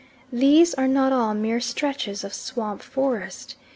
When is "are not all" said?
0.73-1.35